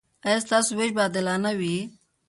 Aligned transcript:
ایا 0.25 0.37
ستاسو 0.45 0.71
ویش 0.77 0.91
به 0.95 1.01
عادلانه 1.05 1.51
وي؟ 1.59 1.75